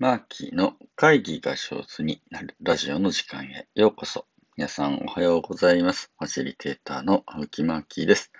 [0.00, 4.24] マーキーの会議が上手になるラジオの時間へようこそ。
[4.56, 6.10] 皆さんおはようございます。
[6.18, 8.32] ファシリテーターの青木マーキーです。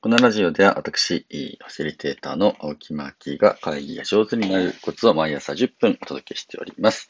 [0.00, 7.08] このラジオでは私、ファシリテーターの青木マーキーが会議が上手になるコツを毎朝10分お届けしております。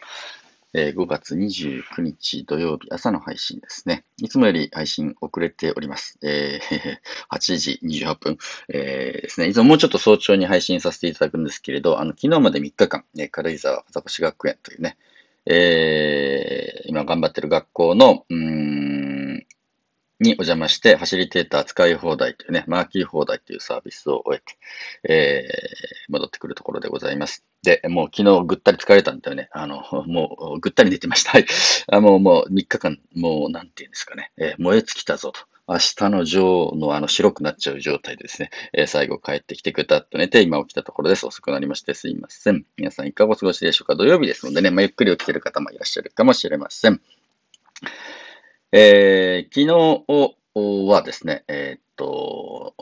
[0.74, 4.04] えー5月29日土曜日朝の配信ですね。
[4.18, 6.18] いつもより配信遅れております。
[6.22, 6.98] えー
[7.34, 9.48] 8時28分、えーですね。
[9.48, 14.96] いつももうちょっと早朝に配信させていただくんですけれど、あの、昨日まで3日間、ね、軽井沢風越学園というね、
[15.46, 19.05] えー今頑張ってる学校の、うん、
[20.20, 27.44] にお邪魔して、ファシリテーター使い放題というね、マーキー放題というサービスを終えて、えー戻ってくるところでございます。
[27.64, 29.48] で、もう昨日ぐったり疲れたんだよね。
[29.52, 31.32] あの、もうぐったり寝てました。
[31.32, 31.46] はい。
[31.88, 35.40] あもうもう3日間、もうなんていうんですかね、えー燃え尽きたぞと。
[35.68, 41.26] 明日のジョーのあの白くなっちゃう状態でですね、えー最後帰ってきてぐたっと寝て、今起きたところです。
[41.26, 42.64] 遅くなりましてすいません。
[42.76, 47.00] 皆さんいかがお過ごしでしょうか土曜日ですのでね、まあ、ゆっくり起きてる方もいらっしゃるかもしれません。
[48.72, 52.74] えー昨日はですね、えーっと、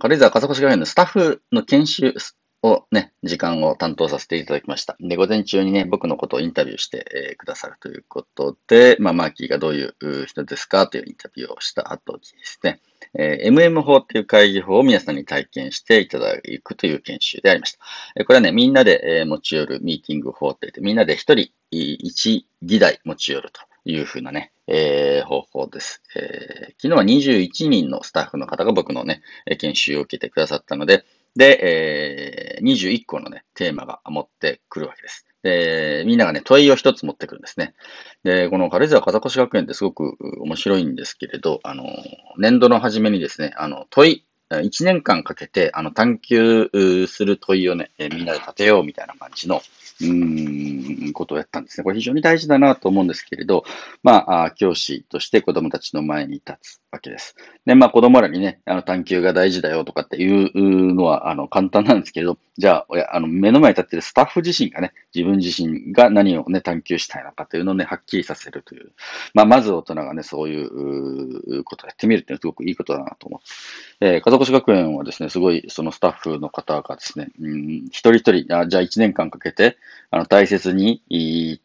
[0.00, 2.14] 軽井沢風越学園のスタッフの研修
[2.62, 4.96] をね、時間を担当させていただきました。
[5.00, 12.80] で、午前中にね、僕のことをインタビューして、えーくださるということで、まあ、マーキーがどういう人ですかというインタビューをした後ですね、
[13.18, 17.78] えー MM 法っていう会議法を皆さんに体験していただくという研修でありました。
[18.16, 29.22] えーこれはね、みんなで、えー持ち寄るミーティング法って言って、みんなで一人一議題持ち寄るというふうなね、えー方法です、えー昨日は21人のスタッフの方が僕のね、
[29.58, 31.04] 研修を受けてくださったので、
[31.36, 35.26] で、えー21個のね、テーマが持ってくるわけです。
[35.42, 37.74] で、みんながね、問いを一つ持ってくるんですね。
[38.24, 41.84] で、この軽井沢風越学園ってすごく面白いんですけれど、あの、
[42.38, 49.62] 年度の初めにですね、あの、問い、1年間かけて、あの、探求する問いをね、みんなで立てようみたいな感じの、
[50.02, 51.84] うん、ことをやったんですね。
[51.84, 53.64] これ非常に大事だなと思うんですけれど、
[54.02, 57.36] まあ、教師として子供たちの前に立つわけです。
[57.66, 68.92] で、まあ、子供らにね、あの、探求が大事だよとかっていうのは、あの、簡単なんですけれど、じゃあ、あの、目の前に立っているスタッフ自身がね、自分自身が何をね、探求したいのかというのをね、はっきりさせるという。
[69.34, 73.46] まあ、まず大人がね、そういうことをやってみるっていうのはすごくいいことだなと思って。
[74.00, 79.76] えー、越学園はですね、すごい、そのスタッフの方がですね、うん、一人一人、あじゃあ1年間かけて、
[80.10, 81.02] あの、大切に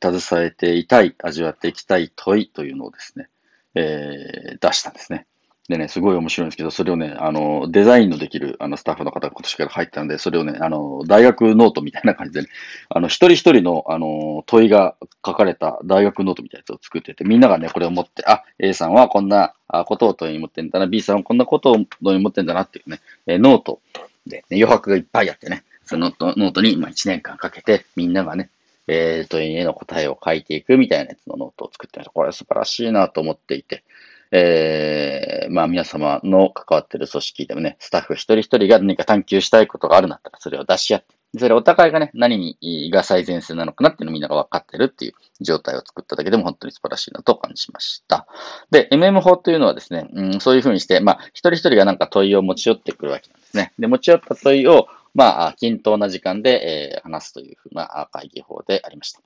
[0.02, 3.30] 携えていたい、味わっていきたい問いというのをですね、
[3.75, 5.28] えー出したんですね。
[5.67, 12.49] でね、すごい面白いんですけど、それをね、あの、デザインのできる、あの、スタッフの方が今年から入ったので、それをね、あの、大学ノートみたいな感じでね、
[12.89, 14.95] あの、一人一人の、あの、問いが
[15.25, 19.53] 書かれた大学ノートみたいなやつを作ってて、みんながね、これを持って、あ、A さんはこんな
[19.85, 23.79] ことを問いに持ってんだな、B さんはこんなことを問いに持ってんだなっていうね、えノート
[24.27, 28.49] で、ね、余白がいっぱいあってね、そのノートに、まあ、1年間かけて、みんながね、
[28.87, 32.11] えー、問いへの答えを書いていくみたいなやつのノートを作ってました。
[32.11, 33.83] これ素晴らしいなと思っていて、
[34.31, 48.28] えー、まあ皆様の関わってる組織でもね、スタッフ一人一人が何か探求したいことがあるんだったら、それを出し合って、それお互いがね、何にが最前線なのかなっていうのをみんなが分かってるっていう状態を作っただけでも本当に素晴らしいなと感じました。
[48.72, 53.74] で、MM 法というのはですね、うん、そういうふうにして、まあ、一人一人がなんか問いを持ち寄ってくるわけなんですね。
[53.80, 59.22] で、持ち寄った問いを、まあ、均等な時間で、えー話すというふうな会議法でありました。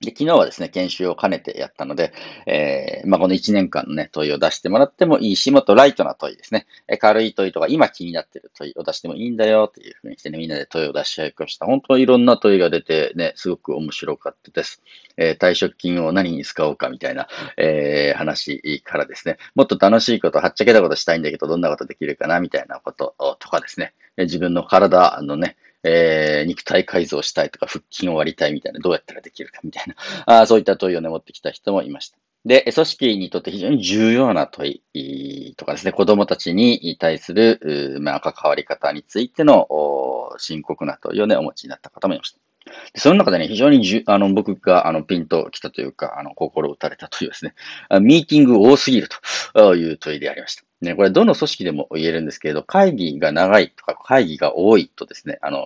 [0.00, 2.12] で、昨日はですね、研修を兼ねてやったので、
[2.46, 6.66] えーまあ、この1年間のね、問いを出してもらってもいいし、もっとライトな問いですね。
[6.86, 11.66] え軽い問いとか、今気になってる問いを出してもいいんだよというふうにしてね、みんなで問いを出し合いました。
[11.66, 14.82] 本当にいろんな問いが出てね、すごく面白かったです。
[15.16, 17.26] えー退職金を何に使おうかみたいな、
[17.56, 29.94] えー話からですね、もっと楽しいこと、はっちゃけたことしたいんだけど、どんなことできるかなみたいなこととかですね、自分の体のね、えー肉体改造したいとか、腹筋を割りたいみたいな、どうやったらできるかみたいな、
[30.40, 32.18] あそういった問いをね、持ってきた人もいました。
[32.44, 42.47] で、組織にとって非常に重要な問いとかですね、子供たちに対する、うーまあ、関わり方についてのお深刻な問いをね、お持ちになった方もいました。
[42.94, 47.54] その中でね、非常にじゅあの僕があのピンときたというか、あの心打たれたというですね、
[48.00, 49.08] ミーティング多すぎる
[49.54, 50.64] という問いでありました。
[50.80, 55.64] ね、これどの組織でも言えるんですけれど、会議が長いとか会議が多いとですね、あの、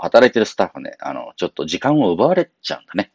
[0.00, 3.12] 働いてるスタッフね、あの、ちょっと時間を奪われちゃうんだね。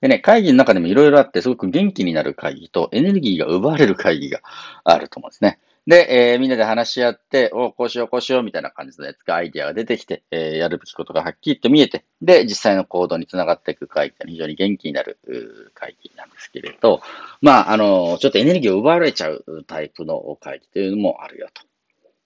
[0.00, 4.40] でね、会議の中でもいろいろあって、すごく元気になる会議とエネルギーが奪われる会議が
[4.84, 5.58] あると思うんですね。
[5.90, 15.18] で、えーみんなで話し合って、おこうしよう、こうしよう、みたいな感じのやつが、アイディアが出てきて、えーやるべきことがはっきりと見えて、で、実際の行動につながっていく会議って非常に元気になる
[15.74, 17.02] 会議なんですけれど、
[17.42, 21.62] まあ、あの、ちょっとエネルギーを奪われちゃうタイプの会議というのもあるよと。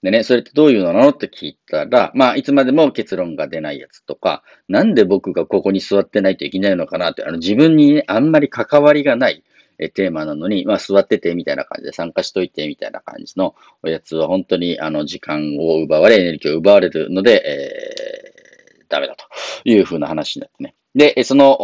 [0.03, 9.43] でね、それってどういうのなのって聞いたら、まあ、いつまでも結論が出ないやつとか、なんで僕がここに座ってないといけないのかなって、あの、自分にね、あんまり関わりがない、
[9.79, 19.25] えテーマなのに、まあ、座っててみたいな感じで参加しといてみたいな感じのおやつは本当にあの時間を奪われ、エネルギーを奪われるので、えー、ダメだと
[19.65, 20.75] いうふうな話になってね。
[20.95, 21.57] で、その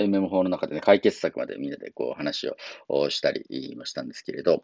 [0.00, 2.48] MM4 の中でね、解決策までみんなでこう話
[2.88, 4.62] をしたりもしたんですけれど、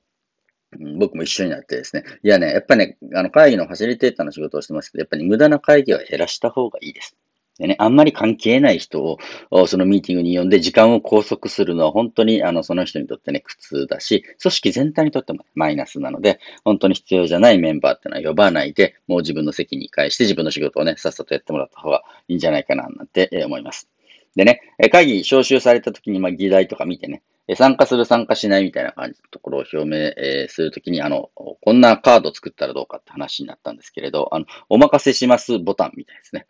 [0.98, 2.04] 僕も一緒になってですね。
[2.22, 7.16] いやね、やっぱね、あの会議のファシリテーターの仕事をしてますけど、やっぱり無駄な会議は減らした方がいいです。
[7.58, 9.18] でね、あんまり関係ない人
[9.50, 23.88] をそのミーティングに呼んで時間を拘束するのは本当にあのその人にとってね、苦痛だし、組織全体にとってもマイナスなので、本当に必要じゃないメンバーってのは呼ばないで、もう自分の席に返して自分の仕事をね、さっさとやってもらった方がいいんじゃないかな、なんて思います。
[24.34, 24.60] でね、
[24.90, 27.22] 会議招集された時に、まあ、議題とか見てね、
[27.54, 36.46] 参加する参加しないみたいな感じのところを表明、するときに、あの、こんなカード作ったらどうかって話になったんですけれど、あの、お任せしますボタンみたいですね。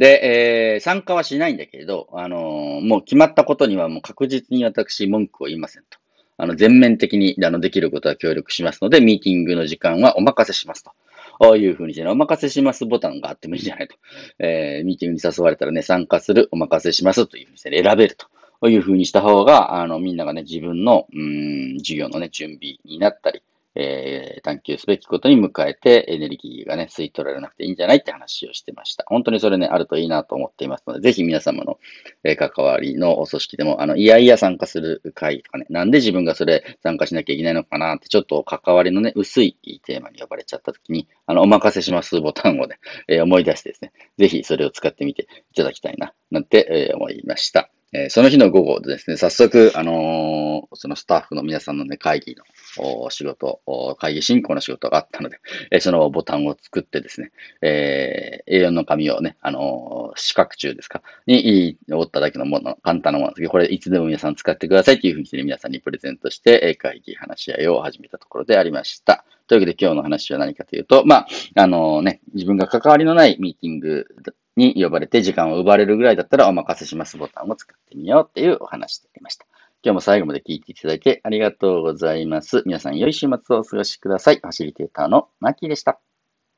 [0.00, 5.98] で、えー、参加はしないんだけれど、あのー、もう決まったことにはもう確実に私文句を言いませんと。
[6.38, 10.92] あの、全面的にあのできることは協力しますので、ミーティングの時間はお任せしますと。
[11.38, 13.96] こういうふうにしてね、お任せしますボタンがあってもいいんじゃないと。
[14.38, 18.26] えー、ミーティングに誘われたらね、参加する、お任せしますというふうにして、ね、選べると。
[18.60, 23.42] こういうふうにした方が、あの、みんながね、自分の、うん、授業のね、準備になったり、
[23.74, 29.04] えー、探求すべきことに向かえてエネルギーがね、吸い取られなくていいんじゃないって話をしてました。
[29.06, 31.78] 本当にそれね、あるといいなと思っていますので、ぜひ皆様の、
[32.24, 42.78] え、関わりのお組織でも、あの、いやいや参加する会とかね、なんで自分がそれ参加しなきゃいけないのかなって、ちょっと関わりのね、薄いテーマに呼ばれちゃった時に、あの、お任せしますボタンをね、
[43.08, 47.70] えー、思い出してですね、ぜひそれを使ってみていただきたいな、なんて、えー、思いました。
[47.92, 53.60] えー、その日の午後ですね、早速、あのー、そのスタッフの皆さんのね、会議の仕事、
[53.98, 55.40] 会議進行の仕事があったので、
[55.72, 57.32] えー、そのボタンを作ってですね、
[57.62, 69.24] えー、A4 の紙をね、あの四角柱ですか、に折っただけのもの、簡単なものですけど、これいつでも皆さん使ってくださいというふうにして、ね、皆さんにプレゼントして、会議話し合いを始めたところでありました。
[69.48, 74.06] というわけで今日の話は何かというと、まあ、あのね、自分が関わりのないミーティング
[74.56, 79.46] に呼ばれて時間を奪われるぐらいだったらお任せしますボタンを使ってみようっていうお話でありました。
[79.82, 82.62] 今日も最後まで聞いていただいてありがとうございます。
[82.66, 84.36] 皆さん良い週末をお過ごしください。
[84.36, 86.00] ファシリテーターのマッキーでした。